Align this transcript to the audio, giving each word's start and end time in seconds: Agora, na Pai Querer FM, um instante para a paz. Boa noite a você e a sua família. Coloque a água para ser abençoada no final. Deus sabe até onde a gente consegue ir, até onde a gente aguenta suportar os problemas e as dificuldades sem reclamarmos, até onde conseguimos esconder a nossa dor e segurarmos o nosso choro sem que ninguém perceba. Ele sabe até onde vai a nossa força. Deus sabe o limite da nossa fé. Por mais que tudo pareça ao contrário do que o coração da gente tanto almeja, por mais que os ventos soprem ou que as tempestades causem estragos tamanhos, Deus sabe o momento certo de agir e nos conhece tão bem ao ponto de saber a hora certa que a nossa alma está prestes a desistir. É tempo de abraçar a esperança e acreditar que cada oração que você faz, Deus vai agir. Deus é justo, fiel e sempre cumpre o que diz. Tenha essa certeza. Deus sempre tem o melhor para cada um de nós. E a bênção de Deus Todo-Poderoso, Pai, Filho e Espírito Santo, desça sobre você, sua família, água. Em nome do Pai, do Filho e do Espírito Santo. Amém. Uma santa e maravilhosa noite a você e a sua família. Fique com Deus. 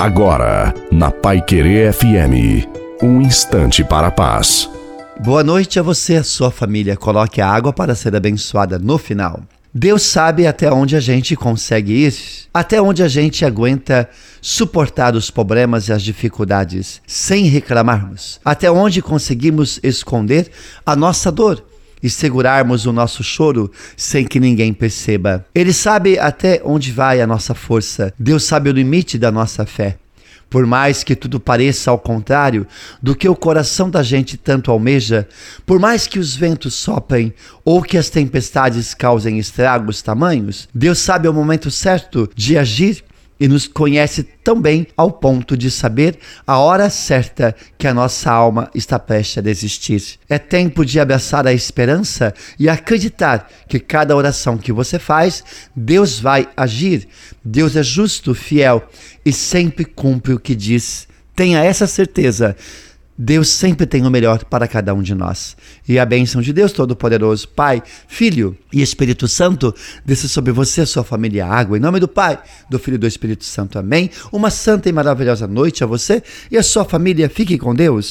Agora, 0.00 0.72
na 0.90 1.10
Pai 1.10 1.42
Querer 1.42 1.92
FM, 1.92 2.66
um 3.02 3.20
instante 3.20 3.84
para 3.84 4.06
a 4.06 4.10
paz. 4.10 4.66
Boa 5.22 5.44
noite 5.44 5.78
a 5.78 5.82
você 5.82 6.14
e 6.14 6.16
a 6.16 6.24
sua 6.24 6.50
família. 6.50 6.96
Coloque 6.96 7.38
a 7.38 7.46
água 7.46 7.70
para 7.70 7.94
ser 7.94 8.16
abençoada 8.16 8.78
no 8.78 8.96
final. 8.96 9.42
Deus 9.74 10.00
sabe 10.04 10.46
até 10.46 10.72
onde 10.72 10.96
a 10.96 11.00
gente 11.00 11.36
consegue 11.36 12.06
ir, 12.06 12.14
até 12.52 12.80
onde 12.80 13.02
a 13.02 13.08
gente 13.08 13.44
aguenta 13.44 14.08
suportar 14.40 15.14
os 15.14 15.30
problemas 15.30 15.88
e 15.88 15.92
as 15.92 16.00
dificuldades 16.00 17.02
sem 17.06 17.44
reclamarmos, 17.44 18.40
até 18.42 18.70
onde 18.70 19.02
conseguimos 19.02 19.78
esconder 19.82 20.50
a 20.86 20.96
nossa 20.96 21.30
dor 21.30 21.62
e 22.02 22.08
segurarmos 22.08 22.86
o 22.86 22.92
nosso 22.92 23.22
choro 23.22 23.70
sem 23.96 24.24
que 24.24 24.40
ninguém 24.40 24.72
perceba. 24.72 25.44
Ele 25.54 25.72
sabe 25.72 26.18
até 26.18 26.60
onde 26.64 26.92
vai 26.92 27.20
a 27.20 27.26
nossa 27.26 27.54
força. 27.54 28.12
Deus 28.18 28.44
sabe 28.44 28.70
o 28.70 28.72
limite 28.72 29.18
da 29.18 29.30
nossa 29.30 29.66
fé. 29.66 29.96
Por 30.50 30.66
mais 30.66 31.04
que 31.04 31.14
tudo 31.14 31.38
pareça 31.38 31.92
ao 31.92 31.98
contrário 31.98 32.66
do 33.00 33.14
que 33.14 33.28
o 33.28 33.36
coração 33.36 33.88
da 33.88 34.02
gente 34.02 34.36
tanto 34.36 34.72
almeja, 34.72 35.28
por 35.64 35.78
mais 35.78 36.08
que 36.08 36.18
os 36.18 36.34
ventos 36.34 36.74
soprem 36.74 37.32
ou 37.64 37.80
que 37.80 37.96
as 37.96 38.10
tempestades 38.10 38.92
causem 38.92 39.38
estragos 39.38 40.02
tamanhos, 40.02 40.68
Deus 40.74 40.98
sabe 40.98 41.28
o 41.28 41.32
momento 41.32 41.70
certo 41.70 42.28
de 42.34 42.58
agir 42.58 43.04
e 43.40 43.48
nos 43.48 43.66
conhece 43.66 44.22
tão 44.22 44.60
bem 44.60 44.86
ao 44.94 45.10
ponto 45.10 45.56
de 45.56 45.70
saber 45.70 46.18
a 46.46 46.58
hora 46.58 46.90
certa 46.90 47.56
que 47.78 47.88
a 47.88 47.94
nossa 47.94 48.30
alma 48.30 48.70
está 48.74 48.98
prestes 48.98 49.38
a 49.38 49.40
desistir. 49.40 50.18
É 50.28 50.38
tempo 50.38 50.84
de 50.84 51.00
abraçar 51.00 51.46
a 51.46 51.52
esperança 51.52 52.34
e 52.58 52.68
acreditar 52.68 53.50
que 53.66 53.80
cada 53.80 54.14
oração 54.14 54.58
que 54.58 54.70
você 54.70 54.98
faz, 54.98 55.42
Deus 55.74 56.20
vai 56.20 56.46
agir. 56.54 57.08
Deus 57.42 57.74
é 57.76 57.82
justo, 57.82 58.34
fiel 58.34 58.86
e 59.24 59.32
sempre 59.32 59.86
cumpre 59.86 60.34
o 60.34 60.38
que 60.38 60.54
diz. 60.54 61.08
Tenha 61.34 61.64
essa 61.64 61.86
certeza. 61.86 62.54
Deus 63.22 63.50
sempre 63.50 63.84
tem 63.84 64.06
o 64.06 64.10
melhor 64.10 64.46
para 64.46 64.66
cada 64.66 64.94
um 64.94 65.02
de 65.02 65.14
nós. 65.14 65.54
E 65.86 65.98
a 65.98 66.06
bênção 66.06 66.40
de 66.40 66.54
Deus 66.54 66.72
Todo-Poderoso, 66.72 67.46
Pai, 67.48 67.82
Filho 68.08 68.56
e 68.72 68.80
Espírito 68.80 69.28
Santo, 69.28 69.74
desça 70.06 70.26
sobre 70.26 70.52
você, 70.52 70.86
sua 70.86 71.04
família, 71.04 71.44
água. 71.44 71.76
Em 71.76 71.80
nome 71.82 72.00
do 72.00 72.08
Pai, 72.08 72.38
do 72.70 72.78
Filho 72.78 72.94
e 72.94 72.98
do 72.98 73.06
Espírito 73.06 73.44
Santo. 73.44 73.78
Amém. 73.78 74.08
Uma 74.32 74.48
santa 74.48 74.88
e 74.88 74.92
maravilhosa 74.92 75.46
noite 75.46 75.84
a 75.84 75.86
você 75.86 76.22
e 76.50 76.56
a 76.56 76.62
sua 76.62 76.82
família. 76.82 77.28
Fique 77.28 77.58
com 77.58 77.74
Deus. 77.74 78.08